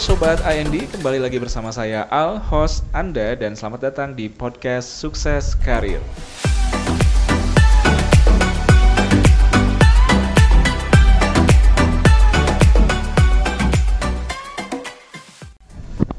Sobat 0.00 0.40
IND, 0.48 0.88
kembali 0.96 1.20
lagi 1.20 1.36
bersama 1.36 1.68
saya 1.68 2.08
Al, 2.08 2.40
host 2.40 2.88
Anda 2.96 3.36
dan 3.36 3.52
selamat 3.52 3.92
datang 3.92 4.16
di 4.16 4.32
podcast 4.32 4.88
Sukses 4.88 5.52
Karir. 5.60 6.00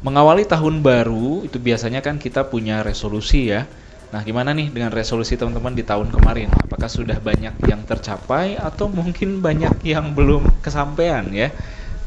Mengawali 0.05 0.45
tahun 0.45 0.85
baru 0.85 1.41
itu 1.41 1.57
biasanya 1.57 2.05
kan 2.05 2.21
kita 2.21 2.53
punya 2.53 2.85
resolusi 2.85 3.49
ya. 3.49 3.65
Nah, 4.13 4.21
gimana 4.21 4.53
nih 4.53 4.69
dengan 4.69 4.93
resolusi 4.93 5.41
teman-teman 5.41 5.73
di 5.73 5.81
tahun 5.81 6.13
kemarin? 6.13 6.53
Apakah 6.69 6.85
sudah 6.85 7.17
banyak 7.17 7.57
yang 7.65 7.81
tercapai 7.89 8.61
atau 8.61 8.93
mungkin 8.93 9.41
banyak 9.41 9.81
yang 9.81 10.13
belum 10.13 10.61
kesampaian 10.61 11.25
ya? 11.33 11.49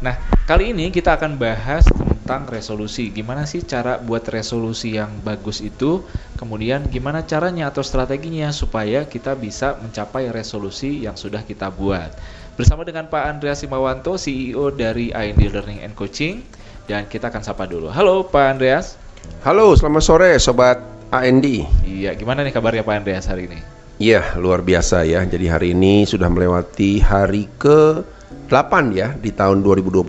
Nah, 0.03 0.19
kali 0.51 0.75
ini 0.75 0.91
kita 0.91 1.15
akan 1.15 1.39
bahas 1.39 1.87
tentang 1.87 2.49
resolusi. 2.51 3.15
Gimana 3.15 3.47
sih 3.47 3.63
cara 3.63 4.01
buat 4.01 4.27
resolusi 4.27 4.99
yang 4.99 5.23
bagus 5.23 5.63
itu? 5.63 6.03
Kemudian 6.35 6.89
gimana 6.91 7.23
caranya 7.23 7.71
atau 7.71 7.85
strateginya 7.85 8.51
supaya 8.51 9.07
kita 9.07 9.39
bisa 9.39 9.79
mencapai 9.79 10.33
resolusi 10.35 11.05
yang 11.05 11.15
sudah 11.15 11.47
kita 11.47 11.71
buat. 11.71 12.11
Bersama 12.59 12.83
dengan 12.83 13.07
Pak 13.07 13.23
Andreas 13.39 13.63
Simawanto, 13.63 14.19
CEO 14.19 14.75
dari 14.75 15.15
IND 15.15 15.43
Learning 15.53 15.85
and 15.85 15.95
Coaching. 15.95 16.43
Dan 16.85 17.09
kita 17.09 17.33
akan 17.33 17.41
sapa 17.41 17.65
dulu. 17.65 17.89
Halo 17.89 18.29
Pak 18.29 18.45
Andreas. 18.57 19.01
Halo, 19.41 19.73
selamat 19.73 20.03
sore 20.05 20.31
Sobat 20.37 20.81
AND. 21.09 21.45
Iya, 21.85 22.13
gimana 22.13 22.45
nih 22.45 22.53
kabarnya 22.53 22.85
Pak 22.85 22.95
Andreas 23.01 23.25
hari 23.25 23.49
ini? 23.49 23.59
Iya, 23.97 24.37
luar 24.37 24.61
biasa 24.61 25.07
ya. 25.09 25.25
Jadi 25.25 25.47
hari 25.49 25.73
ini 25.73 26.05
sudah 26.05 26.29
melewati 26.29 27.01
hari 27.01 27.49
ke 27.57 28.05
8 28.49 28.93
ya 28.95 29.17
di 29.17 29.31
tahun 29.33 29.65
2021 29.65 30.05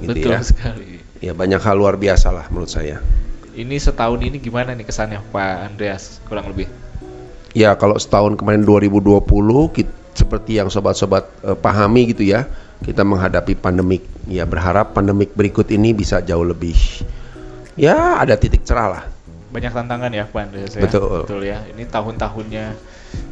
gitu 0.00 0.08
Betul 0.08 0.32
ya. 0.32 0.40
sekali. 0.40 1.00
Ya 1.20 1.36
banyak 1.36 1.60
hal 1.60 1.76
luar 1.76 2.00
biasa 2.00 2.32
lah 2.32 2.48
menurut 2.48 2.72
saya. 2.72 3.02
Ini 3.52 3.76
setahun 3.76 4.24
ini 4.24 4.40
gimana 4.40 4.72
nih 4.72 4.88
kesannya 4.88 5.20
Pak 5.34 5.52
Andreas 5.68 6.22
kurang 6.24 6.48
lebih? 6.48 6.70
Ya 7.52 7.74
kalau 7.76 7.98
setahun 8.00 8.38
kemarin 8.40 8.64
2020 8.64 9.20
kita, 9.74 9.92
seperti 10.16 10.56
yang 10.56 10.72
sobat-sobat 10.72 11.28
eh, 11.44 11.58
pahami 11.58 12.14
gitu 12.16 12.24
ya, 12.24 12.48
kita 12.80 13.04
menghadapi 13.04 13.58
pandemik. 13.58 14.06
Ya 14.30 14.48
berharap 14.48 14.96
pandemik 14.96 15.36
berikut 15.36 15.68
ini 15.68 15.92
bisa 15.92 16.24
jauh 16.24 16.46
lebih 16.46 16.78
ya 17.80 18.20
ada 18.20 18.36
titik 18.36 18.64
cerah 18.64 18.88
lah. 18.88 19.04
Banyak 19.50 19.72
tantangan 19.74 20.10
ya 20.14 20.24
Pak 20.30 20.40
Andreas 20.46 20.72
ya. 20.78 20.82
Betul. 20.86 21.26
Betul 21.26 21.40
ya. 21.48 21.58
Ini 21.74 21.84
tahun-tahunnya 21.90 22.64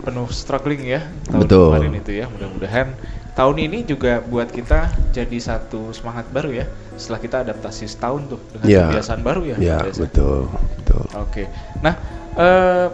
penuh 0.02 0.28
struggling 0.30 0.84
ya 0.86 1.04
tahun 1.28 1.44
Betul. 1.44 1.68
kemarin 1.74 1.94
itu 1.98 2.12
ya. 2.16 2.26
Mudah-mudahan 2.30 2.88
tahun 3.34 3.56
ini 3.60 3.78
juga 3.86 4.18
buat 4.20 4.50
kita 4.50 4.90
jadi 5.14 5.38
satu 5.38 5.94
semangat 5.94 6.26
baru 6.30 6.50
ya. 6.52 6.66
Setelah 6.98 7.20
kita 7.22 7.36
adaptasi 7.46 7.86
setahun 7.86 8.22
tuh 8.26 8.40
dengan 8.54 8.66
Ya. 8.66 8.84
kebiasaan 8.90 9.22
baru 9.22 9.42
ya. 9.46 9.56
Pak 9.56 9.62
Ya 9.62 9.78
ya? 9.86 9.92
betul, 9.94 10.40
betul. 10.82 11.02
Oke. 11.14 11.44
Nah, 11.78 11.94
eh, 12.34 12.86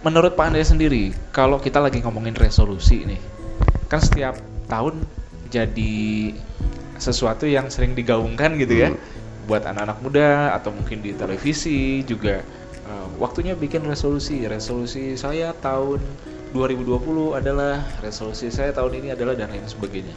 menurut 0.00 0.32
Pak 0.32 0.48
Andreas 0.48 0.72
sendiri, 0.72 1.12
kalau 1.30 1.60
kita 1.60 1.78
lagi 1.78 2.00
ngomongin 2.00 2.32
resolusi 2.32 3.04
nih, 3.04 3.20
kan 3.86 4.00
setiap 4.00 4.40
tahun 4.66 5.04
jadi 5.52 6.32
sesuatu 6.96 7.44
yang 7.44 7.68
sering 7.68 7.92
digaungkan 7.92 8.56
gitu 8.56 8.72
ya, 8.78 8.88
Hmm. 8.88 9.00
buat 9.44 9.66
anak-anak 9.66 9.98
muda 10.00 10.54
atau 10.54 10.70
mungkin 10.70 11.02
di 11.02 11.12
televisi 11.12 12.06
juga 12.06 12.40
waktunya 13.18 13.54
bikin 13.56 13.84
resolusi. 13.84 14.44
Resolusi 14.46 15.14
saya 15.16 15.52
tahun 15.58 16.00
2020 16.52 17.38
adalah 17.38 17.80
resolusi 18.04 18.52
saya 18.52 18.72
tahun 18.76 19.00
ini 19.02 19.08
adalah 19.16 19.32
dan 19.32 19.48
lain 19.52 19.64
sebagainya. 19.64 20.12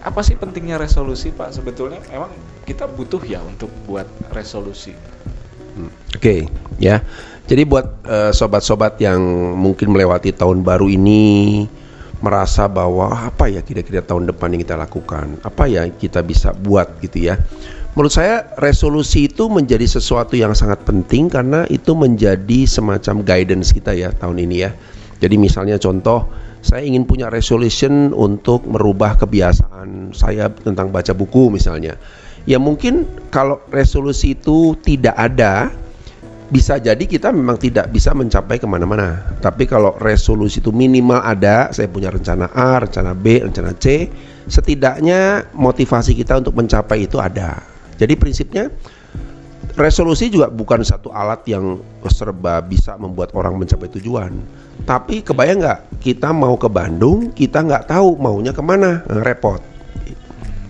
Apa 0.00 0.24
sih 0.24 0.38
pentingnya 0.38 0.80
resolusi 0.80 1.28
Pak 1.34 1.52
sebetulnya? 1.52 2.00
Emang 2.08 2.32
kita 2.64 2.88
butuh 2.88 3.20
ya 3.26 3.42
untuk 3.44 3.68
buat 3.84 4.08
resolusi? 4.32 4.96
Hmm, 5.76 5.92
Oke, 6.16 6.48
ya. 6.80 7.04
Jadi 7.44 7.62
buat 7.66 8.06
eh, 8.06 8.32
sobat-sobat 8.32 8.96
yang 9.02 9.20
mungkin 9.58 9.90
melewati 9.90 10.30
tahun 10.32 10.62
baru 10.62 10.86
ini 10.86 11.66
merasa 12.20 12.68
bahwa 12.68 13.10
"Ah, 13.10 13.32
apa 13.32 13.48
ya 13.48 13.64
kira-kira 13.64 14.04
tahun 14.04 14.28
depan 14.28 14.52
yang 14.54 14.62
kita 14.62 14.76
lakukan, 14.76 15.40
apa 15.40 15.64
ya 15.66 15.88
kita 15.88 16.20
bisa 16.20 16.52
buat 16.52 17.00
gitu 17.00 17.32
ya. 17.32 17.40
Menurut 18.00 18.16
saya 18.16 18.48
resolusi 18.56 19.28
itu 19.28 19.52
menjadi 19.52 19.84
sesuatu 19.84 20.32
yang 20.32 20.56
sangat 20.56 20.88
penting 20.88 21.28
karena 21.28 21.68
itu 21.68 21.92
menjadi 21.92 22.64
semacam 22.64 23.20
guidance 23.20 23.76
kita 23.76 23.92
ya 23.92 24.08
tahun 24.16 24.40
ini 24.40 24.56
ya. 24.64 24.72
Jadi 25.20 25.36
misalnya 25.36 25.76
contoh 25.76 26.24
saya 26.64 26.80
ingin 26.80 27.04
punya 27.04 27.28
resolution 27.28 28.16
untuk 28.16 28.64
merubah 28.64 29.20
kebiasaan 29.20 30.16
saya 30.16 30.48
tentang 30.48 30.88
baca 30.88 31.12
buku 31.12 31.52
misalnya. 31.52 32.00
Ya 32.48 32.56
mungkin 32.56 33.04
kalau 33.28 33.60
resolusi 33.68 34.32
itu 34.32 34.80
tidak 34.80 35.20
ada 35.20 35.68
bisa 36.48 36.80
jadi 36.80 37.04
kita 37.04 37.36
memang 37.36 37.60
tidak 37.60 37.92
bisa 37.92 38.16
mencapai 38.16 38.56
ke 38.56 38.64
mana-mana. 38.64 39.28
Tapi 39.44 39.68
kalau 39.68 39.92
resolusi 40.00 40.64
itu 40.64 40.72
minimal 40.72 41.20
ada, 41.20 41.68
saya 41.68 41.92
punya 41.92 42.08
rencana 42.08 42.48
A, 42.56 42.80
rencana 42.80 43.12
B, 43.12 43.44
rencana 43.44 43.76
C, 43.76 44.08
setidaknya 44.48 45.52
motivasi 45.52 46.16
kita 46.16 46.40
untuk 46.40 46.56
mencapai 46.56 47.04
itu 47.04 47.20
ada. 47.20 47.69
Jadi 48.00 48.16
prinsipnya 48.16 48.72
resolusi 49.76 50.32
juga 50.32 50.48
bukan 50.48 50.80
satu 50.80 51.12
alat 51.12 51.44
yang 51.44 51.84
serba 52.08 52.64
bisa 52.64 52.96
membuat 52.96 53.36
orang 53.36 53.60
mencapai 53.60 53.92
tujuan. 54.00 54.32
Tapi 54.88 55.20
kebayang 55.20 55.60
nggak 55.60 55.80
kita 56.00 56.32
mau 56.32 56.56
ke 56.56 56.66
Bandung, 56.72 57.28
kita 57.36 57.60
nggak 57.60 57.92
tahu 57.92 58.16
maunya 58.16 58.56
ke 58.56 58.64
mana, 58.64 59.04
Nah, 59.04 59.20
repot. 59.20 59.60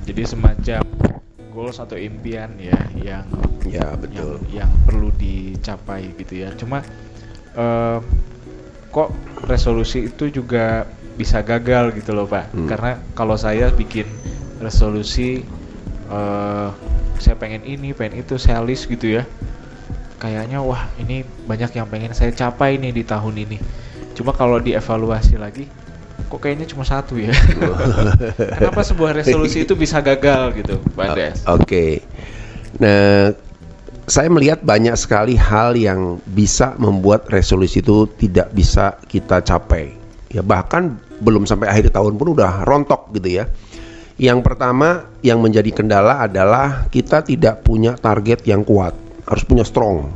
Jadi 0.04 0.22
semacam 0.26 0.82
goals 1.54 1.78
atau 1.78 1.94
impian 1.94 2.50
ya 2.58 2.78
yang 2.98 3.26
Ya 3.68 3.92
yang 4.10 4.40
yang 4.50 4.72
perlu 4.88 5.12
dicapai 5.14 6.10
gitu 6.16 6.42
ya. 6.42 6.50
Cuma 6.56 6.80
eh, 7.54 7.98
kok 8.90 9.14
resolusi 9.46 10.08
itu 10.08 10.32
juga 10.32 10.88
bisa 11.14 11.44
gagal 11.44 11.94
gitu 11.94 12.16
loh 12.16 12.26
Pak. 12.26 12.56
Hmm. 12.56 12.66
Karena 12.66 12.96
kalau 13.12 13.36
saya 13.36 13.68
bikin 13.70 14.08
resolusi 14.58 15.44
eh 16.10 16.70
saya 17.20 17.36
pengen 17.36 17.62
ini, 17.62 17.92
pengen 17.94 18.24
itu, 18.24 18.40
saya 18.40 18.64
list 18.64 18.88
gitu 18.88 19.20
ya. 19.20 19.28
Kayaknya 20.20 20.60
wah 20.60 20.88
ini 21.00 21.24
banyak 21.48 21.72
yang 21.76 21.88
pengen 21.88 22.12
saya 22.12 22.32
capai 22.32 22.76
nih 22.76 22.92
di 22.92 23.04
tahun 23.04 23.36
ini. 23.40 23.56
Cuma 24.12 24.36
kalau 24.36 24.60
dievaluasi 24.60 25.40
lagi 25.40 25.64
kok 26.30 26.38
kayaknya 26.38 26.66
cuma 26.68 26.84
satu 26.86 27.18
ya. 27.18 27.32
Kenapa 28.60 28.86
sebuah 28.86 29.18
resolusi 29.18 29.66
itu 29.66 29.74
bisa 29.74 29.98
gagal 29.98 30.62
gitu, 30.62 30.78
Pak 30.94 31.04
Andreas? 31.10 31.38
Oke. 31.48 32.04
Nah, 32.78 33.34
saya 34.06 34.30
melihat 34.30 34.62
banyak 34.62 34.94
sekali 34.94 35.34
hal 35.34 35.74
yang 35.74 36.22
bisa 36.30 36.78
membuat 36.78 37.26
resolusi 37.30 37.82
itu 37.82 38.06
tidak 38.14 38.50
bisa 38.54 38.94
kita 39.10 39.42
capai. 39.42 39.94
Ya 40.30 40.46
bahkan 40.46 40.98
belum 41.18 41.46
sampai 41.46 41.66
akhir 41.66 41.90
tahun 41.90 42.14
pun 42.14 42.34
udah 42.38 42.62
rontok 42.62 43.10
gitu 43.18 43.42
ya. 43.42 43.44
Yang 44.20 44.44
pertama 44.44 45.08
yang 45.24 45.40
menjadi 45.40 45.72
kendala 45.72 46.20
adalah 46.20 46.84
kita 46.92 47.24
tidak 47.24 47.64
punya 47.64 47.96
target 47.96 48.44
yang 48.44 48.68
kuat, 48.68 48.92
harus 49.24 49.48
punya 49.48 49.64
strong. 49.64 50.12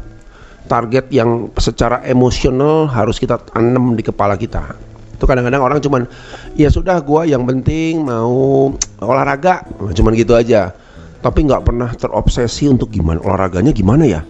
Target 0.69 1.09
yang 1.09 1.49
secara 1.57 2.05
emosional 2.05 2.85
harus 2.85 3.17
kita 3.17 3.41
tanam 3.41 3.97
di 3.97 4.05
kepala 4.05 4.37
kita. 4.37 4.77
Itu 5.17 5.25
kadang-kadang 5.25 5.65
orang 5.65 5.81
cuman 5.81 6.05
ya 6.53 6.69
sudah 6.69 7.01
gua 7.01 7.25
yang 7.25 7.49
penting 7.49 8.05
mau 8.05 8.77
olahraga, 9.01 9.65
cuman 9.97 10.13
gitu 10.13 10.37
aja. 10.37 10.77
Tapi 11.25 11.49
nggak 11.49 11.65
pernah 11.65 11.89
terobsesi 11.97 12.69
untuk 12.69 12.93
gimana 12.93 13.25
olahraganya 13.25 13.73
gimana 13.73 14.05
ya. 14.05 14.21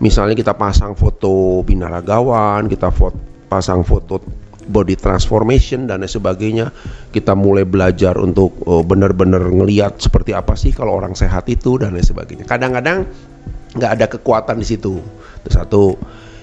Misalnya 0.00 0.40
kita 0.40 0.56
pasang 0.56 0.96
foto 0.96 1.60
binaragawan, 1.68 2.64
kita 2.64 2.88
foto, 2.88 3.20
pasang 3.52 3.84
foto 3.84 4.47
body 4.68 4.94
transformation 4.94 5.88
dan 5.88 6.04
lain 6.04 6.12
sebagainya. 6.12 6.70
Kita 7.10 7.32
mulai 7.32 7.64
belajar 7.64 8.14
untuk 8.20 8.54
oh, 8.68 8.84
benar-benar 8.84 9.42
ngeliat 9.48 9.98
seperti 9.98 10.36
apa 10.36 10.54
sih 10.54 10.76
kalau 10.76 10.94
orang 10.94 11.16
sehat 11.16 11.48
itu 11.48 11.80
dan 11.80 11.96
lain 11.96 12.04
sebagainya. 12.04 12.44
Kadang-kadang 12.44 13.08
nggak 13.74 13.92
ada 13.96 14.06
kekuatan 14.06 14.60
di 14.60 14.66
situ. 14.68 15.00
Itu 15.42 15.48
satu. 15.48 15.84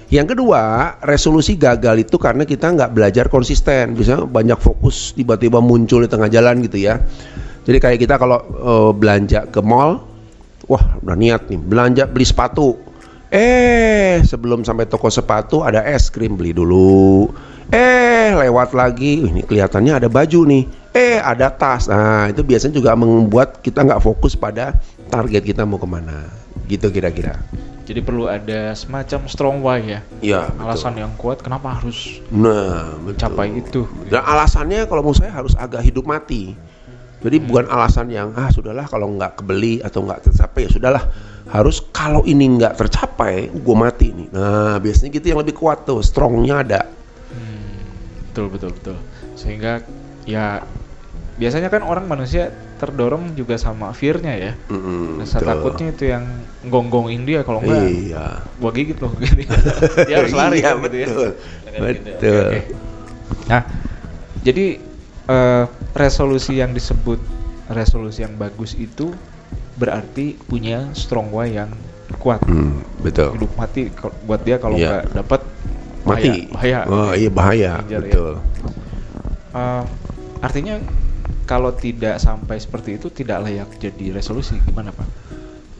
Yang 0.06 0.38
kedua, 0.38 0.94
resolusi 1.02 1.58
gagal 1.58 2.06
itu 2.06 2.14
karena 2.14 2.46
kita 2.46 2.70
nggak 2.70 2.90
belajar 2.94 3.26
konsisten. 3.26 3.98
Bisa 3.98 4.22
banyak 4.22 4.58
fokus 4.58 5.14
tiba-tiba 5.18 5.58
muncul 5.58 6.06
di 6.06 6.10
tengah 6.10 6.30
jalan 6.30 6.62
gitu 6.62 6.78
ya. 6.78 7.02
Jadi 7.66 7.78
kayak 7.82 7.98
kita 7.98 8.14
kalau 8.14 8.38
eh, 8.46 8.90
belanja 8.94 9.50
ke 9.50 9.58
mall, 9.58 10.06
wah 10.70 10.84
udah 11.02 11.16
niat 11.18 11.50
nih 11.50 11.58
belanja 11.58 12.06
beli 12.06 12.22
sepatu. 12.22 12.78
Eh 13.26 14.22
sebelum 14.22 14.62
sampai 14.62 14.86
toko 14.86 15.10
sepatu 15.10 15.66
ada 15.66 15.82
es 15.82 16.06
krim 16.14 16.38
beli 16.38 16.54
dulu. 16.54 17.26
Eh 17.70 18.30
lewat 18.36 18.74
lagi, 18.78 19.26
Wih, 19.26 19.30
ini 19.34 19.42
kelihatannya 19.42 19.98
ada 19.98 20.08
baju 20.10 20.46
nih. 20.46 20.64
Eh 20.94 21.18
ada 21.18 21.50
tas. 21.50 21.90
Nah 21.90 22.30
itu 22.30 22.46
biasanya 22.46 22.78
juga 22.78 22.94
membuat 22.94 23.58
kita 23.60 23.82
nggak 23.82 24.02
fokus 24.02 24.38
pada 24.38 24.76
target 25.10 25.42
kita 25.42 25.66
mau 25.66 25.76
ke 25.76 25.88
mana. 25.88 26.30
Gitu 26.70 26.88
kira-kira. 26.94 27.38
Jadi 27.86 28.02
perlu 28.02 28.26
ada 28.26 28.74
semacam 28.74 29.20
strong 29.30 29.56
why 29.62 29.78
ya. 29.78 30.00
Iya. 30.18 30.50
Alasan 30.58 30.98
yang 30.98 31.14
kuat 31.14 31.38
kenapa 31.38 31.78
harus 31.78 32.18
Nah, 32.34 32.98
betul. 32.98 33.14
mencapai 33.14 33.48
itu. 33.54 33.80
Dan 34.10 34.26
alasannya 34.26 34.90
kalau 34.90 35.06
menurut 35.06 35.22
saya 35.22 35.30
harus 35.30 35.54
agak 35.54 35.86
hidup 35.86 36.02
mati. 36.02 36.58
Jadi 37.22 37.36
bukan 37.42 37.66
alasan 37.70 38.10
yang 38.10 38.34
ah 38.34 38.50
sudahlah 38.50 38.86
kalau 38.90 39.10
nggak 39.14 39.42
kebeli 39.42 39.82
atau 39.82 40.02
nggak 40.02 40.30
tercapai 40.30 40.66
ya 40.66 40.70
sudahlah. 40.70 41.04
Harus 41.46 41.78
kalau 41.94 42.26
ini 42.26 42.58
nggak 42.58 42.74
tercapai, 42.74 43.54
gue 43.54 43.76
mati 43.78 44.10
nih. 44.10 44.28
Nah 44.34 44.82
biasanya 44.82 45.10
gitu 45.14 45.26
yang 45.30 45.38
lebih 45.38 45.54
kuat 45.54 45.86
tuh, 45.86 46.02
strongnya 46.02 46.66
ada. 46.66 46.80
Betul 48.36 48.52
betul 48.52 48.70
betul. 48.76 48.96
Sehingga 49.32 49.80
ya 50.28 50.60
biasanya 51.40 51.72
kan 51.72 51.80
orang 51.80 52.04
manusia 52.04 52.52
terdorong 52.76 53.32
juga 53.32 53.56
sama 53.56 53.96
fear-nya 53.96 54.36
ya. 54.36 54.52
Mm-mm, 54.68 55.24
Rasa 55.24 55.40
betul. 55.40 55.48
takutnya 55.48 55.86
itu 55.88 56.04
yang 56.12 56.24
gonggongin 56.68 57.24
dia 57.24 57.40
kalau 57.40 57.64
enggak 57.64 57.88
Iya. 57.88 58.44
gua 58.60 58.70
gigit 58.76 59.00
loh 59.00 59.16
gitu. 59.24 59.40
dia 60.04 60.16
harus 60.20 60.36
lari 60.36 60.60
Iya, 60.60 60.76
kan 60.76 60.84
gitu 60.84 60.96
ya. 61.00 61.06
betul. 61.08 61.08
Gitu. 61.08 61.80
Betul. 61.80 62.20
Oke, 62.20 62.28
oke. 62.36 62.60
Nah, 63.48 63.62
jadi 64.44 64.66
eh, 65.26 65.64
resolusi 65.96 66.52
yang 66.60 66.76
disebut 66.76 67.16
resolusi 67.72 68.20
yang 68.20 68.36
bagus 68.36 68.76
itu 68.76 69.16
berarti 69.80 70.36
punya 70.44 70.92
strong 70.92 71.32
why 71.32 71.48
yang 71.48 71.72
kuat. 72.20 72.44
Hmm, 72.44 72.84
betul. 73.00 73.32
Hidup 73.32 73.56
mati 73.56 73.88
buat 74.28 74.44
dia 74.44 74.60
kalau 74.60 74.76
Iya. 74.76 75.00
nggak 75.08 75.24
dapat 75.24 75.40
Mati. 76.06 76.46
Bahaya. 76.54 76.80
bahaya. 76.86 76.94
Oh 76.94 77.12
iya 77.12 77.30
bahaya. 77.30 77.72
Ya. 77.90 77.98
betul. 77.98 78.38
Eh, 79.56 79.82
artinya 80.40 80.74
kalau 81.46 81.74
tidak 81.74 82.18
sampai 82.22 82.58
seperti 82.58 82.98
itu 82.98 83.10
tidak 83.10 83.46
layak 83.46 83.70
jadi 83.78 84.14
resolusi 84.14 84.58
gimana 84.62 84.94
pak? 84.94 85.06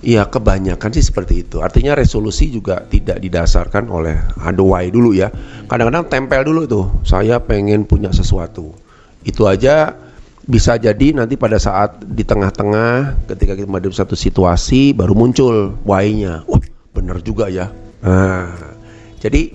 Iya 0.06 0.28
kebanyakan 0.28 0.90
sih 0.94 1.02
seperti 1.02 1.42
itu. 1.42 1.58
Artinya 1.64 1.98
resolusi 1.98 2.46
juga 2.52 2.84
tidak 2.86 3.18
didasarkan 3.18 3.90
oleh 3.90 4.14
ada 4.38 4.62
why 4.62 4.86
dulu 4.92 5.16
ya. 5.16 5.32
Kadang-kadang 5.66 6.06
tempel 6.06 6.42
dulu 6.46 6.62
tuh. 6.68 6.86
Saya 7.02 7.42
pengen 7.42 7.82
punya 7.88 8.14
sesuatu. 8.14 8.70
Itu 9.26 9.50
aja 9.50 9.98
bisa 10.46 10.78
jadi 10.78 11.10
nanti 11.10 11.34
pada 11.34 11.58
saat 11.58 12.06
di 12.06 12.22
tengah-tengah 12.22 13.26
ketika 13.34 13.58
kita 13.58 13.66
menghadapi 13.66 13.98
satu 13.98 14.14
situasi 14.14 14.94
baru 14.94 15.16
muncul 15.18 15.74
why-nya. 15.82 16.46
Wah 16.46 16.62
bener 16.94 17.18
juga 17.26 17.50
ya. 17.50 17.74
Nah, 18.06 18.54
jadi 19.18 19.50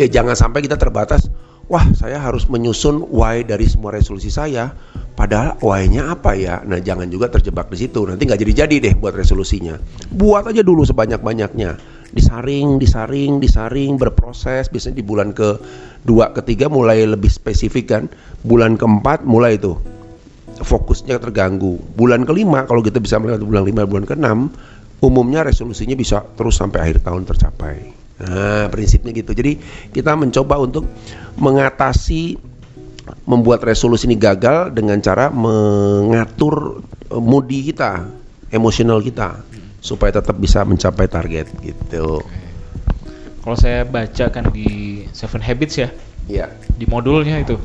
ya 0.00 0.08
jangan 0.08 0.32
sampai 0.32 0.64
kita 0.64 0.80
terbatas. 0.80 1.28
Wah 1.70 1.86
saya 1.94 2.18
harus 2.18 2.50
menyusun 2.50 3.06
why 3.14 3.46
dari 3.46 3.68
semua 3.68 3.94
resolusi 3.94 4.26
saya. 4.26 4.74
Padahal 5.14 5.54
why-nya 5.62 6.10
apa 6.10 6.34
ya? 6.34 6.64
Nah 6.66 6.82
jangan 6.82 7.06
juga 7.06 7.30
terjebak 7.30 7.70
di 7.70 7.86
situ. 7.86 8.02
Nanti 8.08 8.26
nggak 8.26 8.40
jadi-jadi 8.42 8.76
deh 8.90 8.94
buat 8.98 9.14
resolusinya. 9.14 9.78
Buat 10.10 10.50
aja 10.50 10.66
dulu 10.66 10.82
sebanyak-banyaknya. 10.82 11.78
Disaring, 12.10 12.82
disaring, 12.82 13.38
disaring, 13.38 13.94
berproses. 14.00 14.66
Biasanya 14.66 14.98
di 14.98 15.04
bulan 15.06 15.30
ke 15.30 15.62
dua, 16.02 16.34
ketiga 16.34 16.66
mulai 16.66 17.06
lebih 17.06 17.30
spesifik 17.30 17.86
kan. 17.94 18.10
Bulan 18.42 18.74
keempat 18.74 19.22
mulai 19.22 19.60
tuh 19.60 19.78
fokusnya 20.58 21.22
terganggu. 21.22 21.78
Bulan 21.94 22.26
kelima 22.26 22.66
kalau 22.66 22.82
kita 22.82 22.98
bisa 22.98 23.20
melihat 23.22 23.46
bulan 23.46 23.62
lima, 23.62 23.82
bulan 23.86 24.04
keenam, 24.10 24.50
umumnya 24.98 25.46
resolusinya 25.46 25.94
bisa 25.94 26.26
terus 26.34 26.58
sampai 26.58 26.82
akhir 26.82 27.06
tahun 27.06 27.28
tercapai. 27.30 27.99
Nah, 28.20 28.68
prinsipnya 28.68 29.16
gitu. 29.16 29.32
Jadi 29.32 29.56
kita 29.96 30.12
mencoba 30.12 30.60
untuk 30.60 30.84
mengatasi 31.40 32.36
membuat 33.24 33.64
resolusi 33.64 34.06
ini 34.06 34.14
gagal 34.20 34.70
dengan 34.76 35.00
cara 35.00 35.32
mengatur 35.32 36.84
eh, 37.08 37.16
moodi 37.16 37.72
kita, 37.72 38.06
emosional 38.52 39.00
kita 39.00 39.40
supaya 39.80 40.12
tetap 40.20 40.36
bisa 40.36 40.60
mencapai 40.62 41.08
target 41.08 41.48
gitu. 41.64 42.20
Kalau 43.40 43.56
saya 43.56 43.88
baca 43.88 44.28
kan 44.28 44.52
di 44.52 45.00
Seven 45.16 45.40
Habits 45.40 45.80
ya, 45.80 45.88
Iya. 46.28 46.52
di 46.76 46.84
modulnya 46.84 47.40
itu 47.40 47.56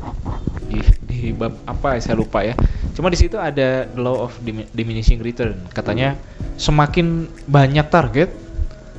di, 0.66 0.80
di 1.04 1.18
bab 1.36 1.52
apa 1.68 2.00
ya, 2.00 2.00
saya 2.00 2.16
lupa 2.16 2.40
ya. 2.40 2.56
Cuma 2.96 3.12
di 3.12 3.20
situ 3.20 3.36
ada 3.36 3.84
the 3.84 4.00
law 4.00 4.24
of 4.24 4.32
dimi- 4.40 4.66
diminishing 4.72 5.20
return. 5.20 5.54
Katanya 5.70 6.16
semakin 6.56 7.28
banyak 7.44 7.86
target, 7.92 8.32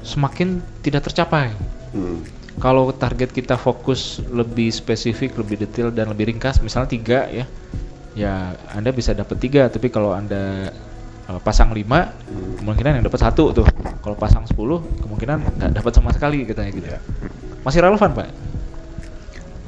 semakin 0.06 0.62
tidak 0.88 1.12
tercapai. 1.12 1.51
Hmm. 1.92 2.24
Kalau 2.57 2.89
target 2.89 3.36
kita 3.36 3.60
fokus 3.60 4.24
lebih 4.31 4.72
spesifik, 4.74 5.38
lebih 5.38 5.62
detail 5.62 5.94
dan 5.94 6.10
lebih 6.10 6.34
ringkas, 6.34 6.57
misalnya 6.63 6.89
tiga 6.89 7.19
ya, 7.30 7.45
ya 8.18 8.34
anda 8.74 8.89
bisa 8.89 9.13
dapat 9.13 9.38
tiga. 9.38 9.69
Tapi 9.69 9.94
kalau 9.94 10.16
anda 10.16 10.74
uh, 11.30 11.39
pasang 11.44 11.75
lima, 11.75 12.16
kemungkinan 12.63 12.98
yang 12.98 13.06
dapat 13.06 13.22
satu 13.22 13.54
tuh. 13.54 13.68
Kalau 14.01 14.16
pasang 14.16 14.48
10 14.48 15.04
kemungkinan 15.04 15.38
nggak 15.60 15.72
dapat 15.84 15.92
sama 15.92 16.16
sekali 16.16 16.48
katanya 16.48 16.72
gitu. 16.72 16.88
Masih 17.62 17.84
relevan 17.84 18.16
pak? 18.16 18.31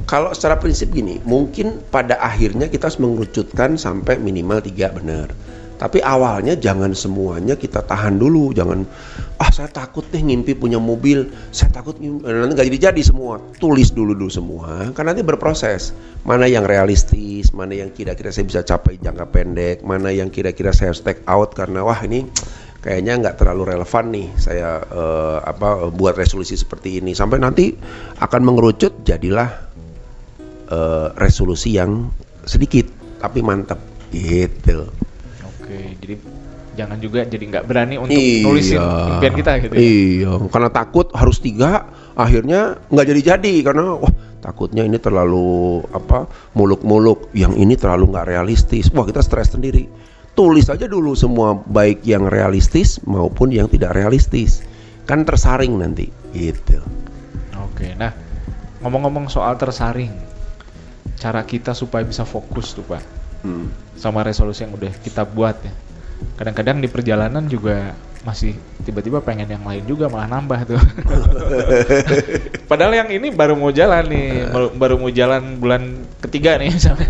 Kalau 0.10 0.33
secara 0.33 0.57
prinsip 0.57 0.89
gini, 0.89 1.21
mungkin 1.21 1.86
pada 1.94 2.18
akhirnya 2.18 2.66
kita 2.71 2.89
harus 2.89 2.98
mengerucutkan 2.98 3.77
sampai 3.77 4.18
minimal 4.18 4.57
tiga 4.66 4.89
benar. 4.89 5.30
Tapi 5.79 6.03
awalnya 6.03 6.59
jangan 6.59 6.91
semuanya 6.91 7.55
kita 7.55 7.79
tahan 7.87 8.19
dulu, 8.19 8.51
jangan 8.51 8.83
ah 9.39 9.47
saya 9.47 9.71
takut 9.71 10.03
nih 10.11 10.27
ngimpi 10.27 10.51
punya 10.59 10.75
mobil, 10.75 11.31
saya 11.55 11.71
takut 11.71 11.95
nanti 12.03 12.51
nggak 12.51 12.67
jadi-jadi 12.67 12.99
semua. 12.99 13.39
Tulis 13.63 13.95
dulu 13.95 14.11
dulu 14.11 14.27
semua, 14.27 14.91
kan 14.91 15.07
nanti 15.07 15.23
berproses. 15.23 15.95
Mana 16.27 16.51
yang 16.51 16.67
realistis, 16.67 17.55
mana 17.55 17.79
yang 17.79 17.95
kira-kira 17.95 18.27
saya 18.27 18.43
bisa 18.43 18.61
capai 18.67 18.99
jangka 18.99 19.31
pendek, 19.31 19.79
mana 19.87 20.11
yang 20.11 20.27
kira-kira 20.27 20.75
saya 20.75 20.91
harus 20.91 20.99
take 20.99 21.23
out 21.31 21.55
karena 21.55 21.79
wah 21.79 22.03
ini 22.03 22.27
kayaknya 22.83 23.15
nggak 23.23 23.35
terlalu 23.39 23.71
relevan 23.75 24.05
nih 24.11 24.27
saya 24.35 24.83
eh, 24.83 25.37
apa 25.47 25.87
buat 25.95 26.19
resolusi 26.19 26.59
seperti 26.59 26.99
ini. 26.99 27.15
Sampai 27.15 27.39
nanti 27.39 27.71
akan 28.19 28.41
mengerucut 28.43 29.07
jadilah 29.07 29.47
eh, 30.67 31.07
resolusi 31.15 31.79
yang 31.79 32.11
sedikit 32.43 32.91
tapi 33.23 33.39
mantap 33.39 33.79
gitu. 34.11 35.08
Oke, 35.69 36.01
jadi 36.01 36.16
jangan 36.74 36.98
juga 36.98 37.21
jadi 37.30 37.45
nggak 37.45 37.66
berani 37.69 38.01
untuk 38.01 38.18
Iya. 38.18 38.42
nulisin 38.42 38.81
impian 38.81 39.33
kita 39.38 39.51
gitu. 39.62 39.74
ya. 39.77 39.81
Iya, 39.86 40.31
karena 40.50 40.69
takut 40.74 41.13
harus 41.13 41.38
tiga, 41.38 41.86
akhirnya 42.18 42.81
nggak 42.89 43.06
jadi-jadi 43.06 43.54
karena 43.62 43.94
wah 44.01 44.10
takutnya 44.42 44.81
ini 44.81 44.98
terlalu 44.98 45.86
apa 45.94 46.26
muluk-muluk, 46.57 47.30
yang 47.38 47.54
ini 47.54 47.78
terlalu 47.78 48.09
nggak 48.18 48.33
realistis. 48.33 48.90
Wah 48.97 49.06
kita 49.06 49.21
stres 49.21 49.54
sendiri. 49.54 49.85
Tulis 50.33 50.73
aja 50.73 50.90
dulu 50.90 51.14
semua 51.14 51.54
baik 51.54 52.02
yang 52.02 52.26
realistis 52.26 52.97
maupun 53.06 53.54
yang 53.54 53.69
tidak 53.69 53.94
realistis. 53.94 54.66
Kan 55.06 55.30
tersaring 55.30 55.78
nanti, 55.78 56.09
gitu. 56.33 56.81
Oke, 57.61 57.94
nah 57.94 58.09
ngomong-ngomong 58.81 59.30
soal 59.30 59.54
tersaring, 59.54 60.09
cara 61.21 61.45
kita 61.45 61.78
supaya 61.78 62.02
bisa 62.02 62.26
fokus 62.26 62.73
tuh 62.73 62.81
pak 62.90 63.19
Hmm. 63.39 63.71
sama 63.95 64.23
resolusi 64.23 64.67
yang 64.67 64.75
udah 64.75 64.91
kita 64.99 65.23
buat 65.23 65.55
ya. 65.63 65.71
Kadang-kadang 66.35 66.83
di 66.83 66.91
perjalanan 66.91 67.47
juga 67.47 67.95
masih 68.27 68.51
tiba-tiba 68.83 69.23
pengen 69.23 69.47
yang 69.47 69.63
lain 69.63 69.83
juga 69.87 70.11
malah 70.11 70.27
nambah 70.27 70.59
tuh. 70.67 70.81
Padahal 72.71 72.91
yang 72.99 73.09
ini 73.11 73.31
baru 73.31 73.55
mau 73.55 73.71
jalan 73.71 74.03
nih, 74.11 74.51
baru, 74.51 74.67
baru 74.75 74.95
mau 74.99 75.11
jalan 75.11 75.55
bulan 75.55 75.83
ketiga 76.27 76.59
nih 76.59 76.75
misalnya. 76.75 77.07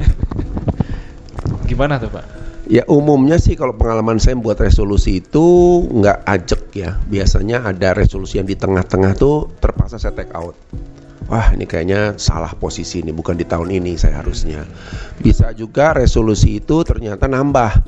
Gimana 1.69 1.97
tuh 1.97 2.13
pak? 2.13 2.25
Ya 2.69 2.85
umumnya 2.85 3.41
sih 3.41 3.57
kalau 3.57 3.73
pengalaman 3.73 4.21
saya 4.21 4.37
membuat 4.37 4.61
resolusi 4.61 5.25
itu 5.25 5.45
nggak 5.89 6.21
ajek 6.29 6.63
ya. 6.77 7.01
Biasanya 7.09 7.65
ada 7.65 7.97
resolusi 7.97 8.37
yang 8.37 8.45
di 8.45 8.53
tengah-tengah 8.53 9.17
tuh 9.17 9.49
terpaksa 9.57 9.97
saya 9.97 10.13
take 10.13 10.29
out. 10.37 10.53
Wah 11.29 11.53
ini 11.53 11.69
kayaknya 11.69 12.17
salah 12.17 12.49
posisi 12.57 13.05
ini 13.05 13.13
bukan 13.13 13.37
di 13.37 13.45
tahun 13.45 13.69
ini 13.69 13.93
saya 13.93 14.25
harusnya. 14.25 14.65
Bisa 15.21 15.53
juga 15.53 15.93
resolusi 15.93 16.57
itu 16.57 16.81
ternyata 16.81 17.29
nambah. 17.29 17.85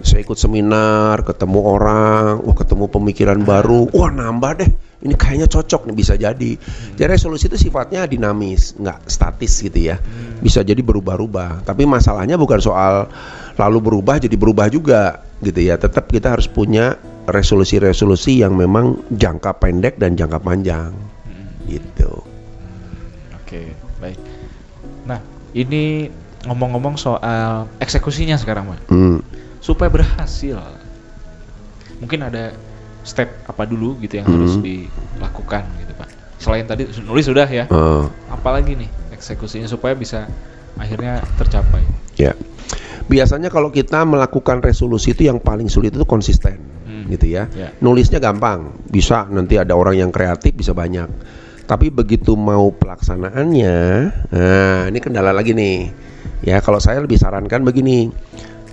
Saya 0.00 0.24
ikut 0.24 0.40
seminar, 0.40 1.20
ketemu 1.20 1.60
orang, 1.68 2.40
wah 2.40 2.56
ketemu 2.56 2.88
pemikiran 2.88 3.44
baru, 3.44 3.92
wah 3.92 4.08
nambah 4.08 4.52
deh. 4.56 4.72
Ini 5.04 5.14
kayaknya 5.20 5.52
cocok 5.52 5.84
nih 5.84 5.96
bisa 6.00 6.16
jadi. 6.16 6.52
Jadi 6.96 7.08
resolusi 7.12 7.52
itu 7.52 7.60
sifatnya 7.60 8.08
dinamis, 8.08 8.72
nggak 8.80 9.04
statis 9.04 9.60
gitu 9.60 9.92
ya. 9.92 10.00
Bisa 10.40 10.64
jadi 10.64 10.80
berubah-ubah. 10.80 11.68
Tapi 11.68 11.84
masalahnya 11.84 12.40
bukan 12.40 12.56
soal 12.56 13.04
lalu 13.60 13.78
berubah 13.84 14.16
jadi 14.16 14.32
berubah 14.32 14.72
juga 14.72 15.20
gitu 15.44 15.60
ya. 15.60 15.76
Tetap 15.76 16.08
kita 16.08 16.40
harus 16.40 16.48
punya 16.48 16.96
resolusi-resolusi 17.28 18.40
yang 18.40 18.56
memang 18.56 18.96
jangka 19.12 19.60
pendek 19.60 20.00
dan 20.00 20.16
jangka 20.16 20.40
panjang. 20.40 20.96
Gitu. 21.68 22.31
Ini 25.52 26.08
ngomong-ngomong 26.42 26.96
soal 26.96 27.70
eksekusinya 27.78 28.34
sekarang, 28.34 28.66
Pak. 28.68 28.80
Hmm. 28.88 29.20
Supaya 29.62 29.88
berhasil. 29.88 30.58
Mungkin 32.02 32.18
ada 32.26 32.50
step 33.02 33.46
apa 33.46 33.62
dulu 33.62 33.98
gitu 34.02 34.18
yang 34.18 34.26
harus 34.26 34.58
Hmm. 34.58 34.64
dilakukan 34.64 35.62
gitu, 35.78 35.92
Pak. 35.94 36.08
Selain 36.38 36.66
tadi 36.66 36.90
nulis 37.02 37.26
sudah 37.26 37.46
ya. 37.46 37.70
Eh, 37.70 38.04
Apalagi 38.26 38.74
nih 38.74 38.90
eksekusinya 39.14 39.70
supaya 39.70 39.94
bisa 39.94 40.26
akhirnya 40.74 41.22
tercapai. 41.38 41.86
Ya. 42.18 42.34
Biasanya 43.06 43.50
kalau 43.50 43.70
kita 43.70 44.02
melakukan 44.02 44.62
resolusi 44.62 45.14
itu 45.14 45.26
yang 45.26 45.38
paling 45.38 45.70
sulit 45.70 45.94
itu 45.94 46.02
konsisten, 46.02 46.58
Hmm. 46.86 47.06
gitu 47.06 47.30
ya. 47.30 47.46
Ya. 47.54 47.70
Nulisnya 47.78 48.18
gampang, 48.18 48.74
bisa 48.90 49.26
nanti 49.30 49.58
ada 49.58 49.78
orang 49.78 49.94
yang 49.94 50.10
kreatif 50.10 50.54
bisa 50.54 50.74
banyak. 50.74 51.06
Tapi 51.62 51.94
begitu 51.94 52.34
mau 52.34 52.74
pelaksanaannya, 52.74 53.78
nah 54.34 54.90
ini 54.90 54.98
kendala 54.98 55.30
lagi 55.30 55.54
nih. 55.54 55.88
Ya 56.42 56.58
kalau 56.58 56.82
saya 56.82 56.98
lebih 56.98 57.16
sarankan 57.16 57.62
begini, 57.62 58.10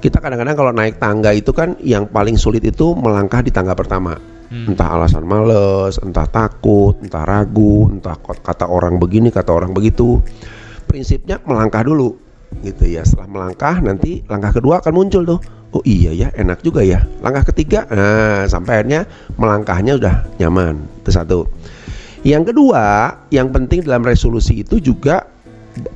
kita 0.01 0.17
kadang-kadang 0.17 0.58
kalau 0.58 0.72
naik 0.74 0.98
tangga 0.98 1.29
itu 1.31 1.53
kan 1.53 1.77
yang 1.86 2.10
paling 2.10 2.34
sulit 2.34 2.65
itu 2.65 2.98
melangkah 2.98 3.46
di 3.46 3.53
tangga 3.53 3.77
pertama. 3.77 4.17
Hmm. 4.50 4.74
Entah 4.74 4.98
alasan 4.98 5.22
males, 5.29 6.01
entah 6.01 6.25
takut, 6.25 6.98
entah 7.05 7.22
ragu, 7.22 7.93
entah 7.93 8.17
kata 8.17 8.65
orang 8.65 8.98
begini, 8.98 9.29
kata 9.29 9.53
orang 9.53 9.69
begitu. 9.69 10.17
Prinsipnya 10.89 11.38
melangkah 11.46 11.86
dulu, 11.86 12.17
gitu 12.65 12.89
ya. 12.89 13.05
Setelah 13.05 13.29
melangkah, 13.29 13.77
nanti 13.86 14.25
langkah 14.25 14.58
kedua 14.58 14.81
akan 14.81 14.93
muncul 14.98 15.22
tuh. 15.22 15.39
Oh 15.69 15.86
iya 15.86 16.10
ya, 16.10 16.34
enak 16.34 16.65
juga 16.65 16.81
ya. 16.81 17.05
Langkah 17.22 17.53
ketiga, 17.53 17.86
nah 17.93 18.50
sampai 18.50 18.81
akhirnya 18.81 19.05
melangkahnya 19.38 20.01
udah 20.01 20.25
nyaman. 20.41 20.81
Itu 21.05 21.13
satu. 21.13 21.46
Yang 22.23 22.51
kedua, 22.51 23.15
yang 23.31 23.47
penting 23.49 23.83
dalam 23.88 24.03
resolusi 24.03 24.61
itu 24.65 24.79
juga 24.83 25.23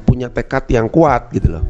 punya 0.08 0.32
tekad 0.32 0.64
yang 0.72 0.88
kuat 0.88 1.34
gitu 1.36 1.60
loh. 1.60 1.66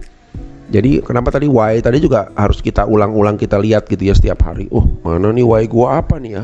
Jadi 0.74 1.06
kenapa 1.06 1.30
tadi 1.30 1.46
why 1.46 1.78
tadi 1.86 2.02
juga 2.02 2.34
harus 2.34 2.58
kita 2.58 2.90
ulang-ulang 2.90 3.38
kita 3.38 3.62
lihat 3.62 3.86
gitu 3.86 4.10
ya 4.10 4.18
setiap 4.18 4.42
hari. 4.42 4.66
Oh 4.74 4.86
mana 5.06 5.30
nih 5.30 5.46
why 5.46 5.66
gua 5.70 6.02
apa 6.02 6.18
nih 6.18 6.42
ya? 6.42 6.44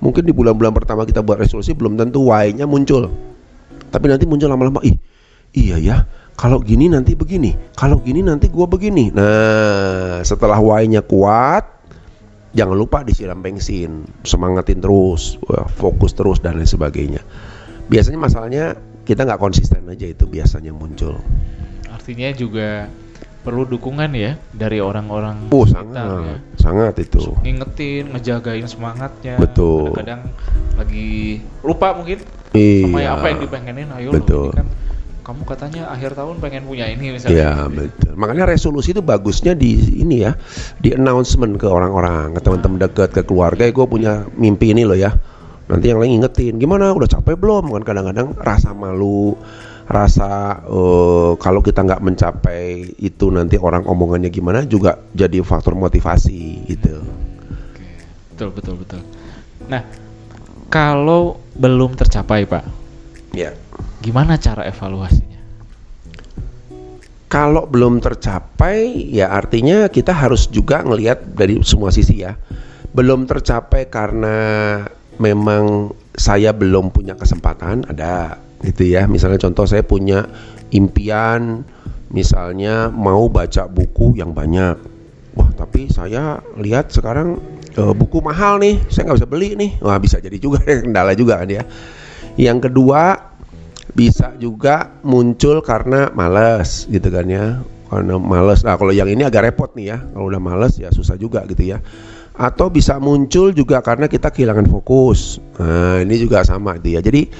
Mungkin 0.00 0.24
di 0.24 0.32
bulan-bulan 0.32 0.72
pertama 0.72 1.04
kita 1.04 1.20
buat 1.20 1.40
resolusi 1.40 1.76
belum 1.76 1.96
tentu 2.00 2.24
why-nya 2.28 2.64
muncul. 2.64 3.12
Tapi 3.92 4.06
nanti 4.08 4.24
muncul 4.28 4.48
lama-lama, 4.48 4.80
ih 4.80 4.96
iya 5.52 5.76
ya. 5.76 5.96
Kalau 6.36 6.60
gini 6.60 6.88
nanti 6.88 7.16
begini, 7.16 7.56
kalau 7.76 8.00
gini 8.00 8.20
nanti 8.20 8.48
gua 8.48 8.68
begini. 8.68 9.08
Nah 9.12 10.20
setelah 10.24 10.56
why-nya 10.60 11.04
kuat, 11.04 11.75
jangan 12.56 12.74
lupa 12.74 13.04
disiram 13.04 13.38
bensin, 13.38 14.08
semangatin 14.24 14.80
terus, 14.80 15.36
fokus 15.76 16.16
terus 16.16 16.40
dan 16.40 16.56
lain 16.56 16.64
sebagainya. 16.64 17.20
Biasanya 17.86 18.18
masalahnya 18.18 18.64
kita 19.04 19.22
nggak 19.22 19.38
konsisten 19.38 19.84
aja 19.86 20.08
itu 20.08 20.24
biasanya 20.24 20.72
muncul. 20.72 21.20
Artinya 21.92 22.32
juga 22.32 22.88
perlu 23.46 23.62
dukungan 23.62 24.10
ya 24.10 24.34
dari 24.50 24.82
orang-orang 24.82 25.46
Oh 25.54 25.62
sekitar 25.62 25.86
sangat, 25.94 26.06
ya. 26.26 26.36
sangat 26.58 26.94
itu. 26.98 27.22
Ngingetin, 27.46 28.10
ngejagain 28.10 28.66
semangatnya. 28.66 29.38
Betul. 29.38 29.94
Kadang-kadang 29.94 30.20
lagi 30.74 31.38
lupa 31.62 31.94
mungkin 31.94 32.18
sama 32.50 32.98
Iya. 32.98 33.14
apa 33.14 33.26
yang 33.30 33.38
dipengenin. 33.46 33.88
Ayo 33.94 34.10
Betul. 34.10 34.50
lo 34.50 34.50
ini 34.50 34.58
kan 34.58 34.68
kamu 35.26 35.42
katanya 35.42 35.90
akhir 35.90 36.14
tahun 36.14 36.38
pengen 36.38 36.70
punya 36.70 36.86
ini 36.86 37.18
misalnya. 37.18 37.34
Iya 37.34 37.52
betul. 37.66 38.14
Makanya 38.14 38.46
resolusi 38.46 38.94
itu 38.94 39.02
bagusnya 39.02 39.58
di 39.58 39.98
ini 39.98 40.22
ya, 40.22 40.38
di 40.78 40.94
announcement 40.94 41.58
ke 41.58 41.66
orang-orang, 41.66 42.38
ke 42.38 42.40
teman-teman 42.46 42.78
dekat, 42.86 43.10
ke 43.10 43.26
keluarga. 43.26 43.66
Gue 43.74 43.90
punya 43.90 44.22
mimpi 44.38 44.70
ini 44.70 44.86
loh 44.86 44.94
ya. 44.94 45.10
Nanti 45.66 45.90
yang 45.90 45.98
lain 45.98 46.22
ingetin, 46.22 46.62
gimana? 46.62 46.94
Udah 46.94 47.10
capek 47.10 47.34
belum? 47.34 47.74
Kan 47.74 47.82
kadang-kadang 47.82 48.38
rasa 48.38 48.70
malu, 48.70 49.34
rasa 49.90 50.62
eh, 50.62 51.32
kalau 51.42 51.58
kita 51.58 51.82
nggak 51.82 52.06
mencapai 52.06 52.94
itu 53.02 53.26
nanti 53.34 53.58
orang 53.58 53.82
omongannya 53.82 54.30
gimana 54.30 54.62
juga 54.62 54.94
jadi 55.10 55.42
faktor 55.42 55.74
motivasi 55.74 56.70
gitu. 56.70 57.02
Oke. 57.74 57.86
Betul 58.30 58.54
betul 58.54 58.74
betul. 58.78 59.02
Nah, 59.66 59.82
kalau 60.70 61.42
belum 61.58 61.98
tercapai, 61.98 62.46
Pak, 62.46 62.86
Ya. 63.36 63.52
Gimana 64.00 64.36
cara 64.36 64.64
evaluasinya? 64.68 65.36
Kalau 67.26 67.66
belum 67.66 67.98
tercapai, 67.98 69.10
ya 69.10 69.34
artinya 69.34 69.90
kita 69.90 70.14
harus 70.14 70.46
juga 70.46 70.86
ngelihat 70.86 71.34
dari 71.34 71.58
semua 71.66 71.90
sisi 71.90 72.22
ya. 72.22 72.38
Belum 72.94 73.26
tercapai 73.26 73.90
karena 73.90 74.38
memang 75.18 75.90
saya 76.14 76.54
belum 76.54 76.94
punya 76.94 77.18
kesempatan, 77.18 77.82
ada 77.90 78.38
gitu 78.62 78.86
ya. 78.86 79.10
Misalnya 79.10 79.42
contoh 79.42 79.66
saya 79.66 79.82
punya 79.82 80.22
impian, 80.70 81.66
misalnya 82.14 82.94
mau 82.94 83.26
baca 83.26 83.66
buku 83.66 84.16
yang 84.16 84.30
banyak. 84.30 84.78
Wah, 85.36 85.50
tapi 85.52 85.90
saya 85.90 86.40
lihat 86.56 86.94
sekarang 86.94 87.36
eh, 87.74 87.92
buku 87.92 88.22
mahal 88.22 88.62
nih, 88.62 88.80
saya 88.88 89.10
nggak 89.10 89.18
bisa 89.18 89.28
beli 89.28 89.48
nih. 89.58 89.70
Wah, 89.82 89.98
bisa 89.98 90.22
jadi 90.22 90.38
juga 90.38 90.62
kendala 90.86 91.12
juga 91.18 91.42
kan 91.42 91.50
ya. 91.50 91.66
Yang 92.38 92.70
kedua 92.70 93.34
bisa 93.92 94.34
juga 94.40 94.98
muncul 95.06 95.62
karena 95.62 96.10
males 96.10 96.88
gitu 96.90 97.06
kan 97.12 97.26
ya. 97.28 97.60
Karena 97.86 98.18
males. 98.18 98.66
Nah 98.66 98.74
kalau 98.74 98.90
yang 98.90 99.06
ini 99.06 99.22
agak 99.22 99.52
repot 99.52 99.70
nih 99.78 99.94
ya. 99.94 99.98
Kalau 100.02 100.26
udah 100.26 100.42
males 100.42 100.74
ya 100.80 100.90
susah 100.90 101.14
juga 101.14 101.46
gitu 101.46 101.62
ya. 101.62 101.78
Atau 102.36 102.68
bisa 102.68 102.98
muncul 102.98 103.54
juga 103.54 103.80
karena 103.80 104.10
kita 104.10 104.34
kehilangan 104.34 104.66
fokus. 104.68 105.38
Nah 105.60 106.02
ini 106.02 106.18
juga 106.18 106.42
sama 106.42 106.76
itu 106.76 106.98
ya. 106.98 107.00
Jadi 107.00 107.30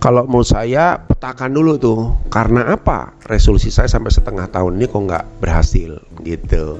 kalau 0.00 0.24
menurut 0.28 0.48
saya 0.48 1.00
petakan 1.00 1.50
dulu 1.56 1.72
tuh. 1.80 2.00
Karena 2.28 2.76
apa? 2.76 3.16
Resolusi 3.24 3.72
saya 3.72 3.88
sampai 3.88 4.12
setengah 4.12 4.46
tahun 4.52 4.76
ini 4.76 4.86
kok 4.86 5.00
nggak 5.00 5.24
berhasil 5.40 5.96
gitu. 6.22 6.78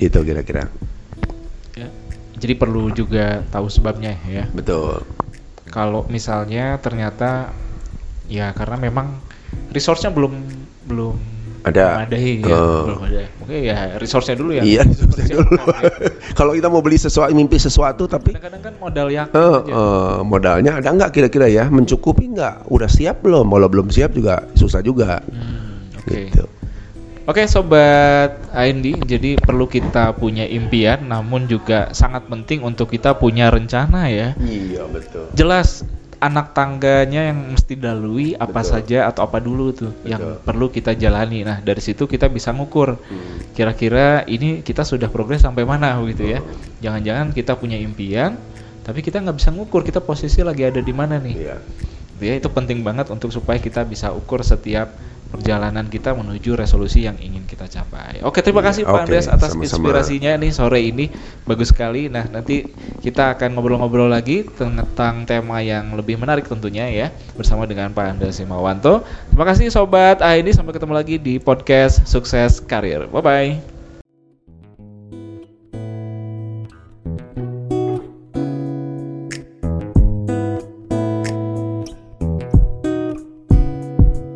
Gitu 0.00 0.18
kira-kira. 0.24 0.64
Ya. 1.76 1.88
Jadi 2.40 2.56
perlu 2.56 2.88
juga 2.88 3.44
tahu 3.52 3.68
sebabnya 3.68 4.16
ya. 4.24 4.48
betul 4.56 5.04
Kalau 5.66 6.06
misalnya 6.06 6.80
ternyata 6.80 7.52
ya 8.26 8.50
karena 8.50 8.80
memang 8.80 9.18
resource-nya 9.70 10.08
belum 10.08 10.32
belum 10.86 11.14
Ada. 11.60 12.00
memadai 12.00 12.40
ya, 12.40 12.48
Eh. 12.48 12.82
belum 12.88 13.00
ada. 13.04 13.20
Mungkin 13.36 13.58
ya 13.60 13.76
resource-nya 13.94 14.36
dulu 14.38 14.50
ya. 14.56 14.62
iya 14.62 14.82
susah 14.82 15.24
dulu 15.28 15.52
ya. 15.52 15.66
kalau 16.38 16.52
kita 16.56 16.68
mau 16.68 16.80
beli 16.80 16.96
sesuatu 16.96 17.30
mimpi 17.30 17.60
sesuatu 17.60 18.08
tapi 18.08 18.32
Kadang-kadang 18.32 18.62
kan 18.64 18.74
modal 18.80 19.06
Eh, 19.10 19.20
aja. 19.20 19.28
eh, 19.60 20.18
modalnya 20.24 20.72
ada 20.78 20.88
nggak 20.88 21.10
kira-kira 21.12 21.46
ya? 21.46 21.68
Mencukupi 21.68 22.32
nggak? 22.32 22.64
Udah 22.66 22.88
siap 22.88 23.20
belum? 23.20 23.44
Kalau 23.44 23.68
belum 23.68 23.92
siap 23.92 24.16
juga 24.16 24.48
susah 24.54 24.80
juga. 24.80 25.20
Hmm, 25.20 26.00
Oke. 26.00 26.32
Gitu. 26.32 26.44
Oke 27.30 27.46
sobat 27.46 28.42
AND, 28.50 29.06
jadi 29.06 29.38
perlu 29.38 29.70
kita 29.70 30.18
punya 30.18 30.42
impian, 30.50 31.06
namun 31.06 31.46
juga 31.46 31.86
sangat 31.94 32.26
penting 32.26 32.58
untuk 32.66 32.90
kita 32.90 33.14
punya 33.14 33.46
rencana 33.54 34.10
ya. 34.10 34.34
Iya 34.42 34.90
betul. 34.90 35.30
Jelas 35.38 35.86
anak 36.18 36.58
tangganya 36.58 37.30
yang 37.30 37.54
mesti 37.54 37.78
dilalui 37.78 38.34
apa 38.34 38.66
Betul. 38.66 38.70
saja 38.74 38.98
atau 39.06 39.30
apa 39.30 39.38
dulu 39.38 39.70
tuh 39.70 39.94
yang 40.02 40.18
Betul. 40.18 40.42
perlu 40.42 40.66
kita 40.74 40.98
jalani. 40.98 41.46
Nah 41.46 41.62
dari 41.62 41.78
situ 41.78 42.10
kita 42.10 42.26
bisa 42.26 42.50
ngukur 42.50 42.98
Hmm. 42.98 43.38
kira-kira 43.54 44.26
ini 44.26 44.66
kita 44.66 44.82
sudah 44.82 45.06
progres 45.06 45.46
sampai 45.46 45.62
mana 45.62 46.02
gitu 46.10 46.26
ya. 46.34 46.42
Jangan-jangan 46.82 47.30
kita 47.30 47.54
punya 47.54 47.78
impian, 47.78 48.34
tapi 48.82 49.06
kita 49.06 49.22
nggak 49.22 49.38
bisa 49.38 49.54
ngukur 49.54 49.86
kita 49.86 50.02
posisi 50.02 50.42
lagi 50.42 50.66
ada 50.66 50.82
di 50.82 50.90
mana 50.90 51.22
nih. 51.22 51.36
Iya. 51.46 51.56
Gitu 52.18 52.24
ya, 52.26 52.34
itu 52.42 52.48
penting 52.50 52.82
banget 52.82 53.06
untuk 53.08 53.30
supaya 53.30 53.62
kita 53.62 53.86
bisa 53.86 54.10
ukur 54.10 54.42
setiap 54.42 54.92
perjalanan 55.30 55.86
kita 55.86 56.12
menuju 56.12 56.58
resolusi 56.58 57.06
yang 57.06 57.16
ingin 57.22 57.46
kita 57.46 57.66
capai. 57.66 58.20
Oke, 58.26 58.42
terima 58.42 58.60
Iya, 58.60 58.68
kasih 58.74 58.82
Pak 58.84 58.92
oke, 58.92 59.02
Andreas 59.06 59.26
atas 59.30 59.54
sama-sama. 59.54 59.64
inspirasinya 59.66 60.32
nih 60.36 60.50
sore 60.50 60.80
ini. 60.82 61.06
Bagus 61.46 61.70
sekali. 61.70 62.10
Nah, 62.10 62.26
nanti 62.26 62.66
kita 63.00 63.38
akan 63.38 63.54
ngobrol-ngobrol 63.56 64.10
lagi 64.10 64.44
tentang 64.44 65.24
tema 65.24 65.62
yang 65.62 65.94
lebih 65.94 66.18
menarik 66.18 66.46
tentunya 66.50 66.86
ya 66.90 67.06
bersama 67.38 67.64
dengan 67.64 67.94
Pak 67.94 68.18
Andreas 68.18 68.36
Simawanto. 68.36 69.06
Terima 69.30 69.46
kasih 69.48 69.70
sobat. 69.70 70.20
Ah 70.20 70.34
ini 70.36 70.50
sampai 70.50 70.74
ketemu 70.74 70.92
lagi 70.94 71.16
di 71.16 71.38
podcast 71.38 72.04
Sukses 72.04 72.60
Karir. 72.60 73.06
Bye 73.08 73.22
bye. 73.24 73.79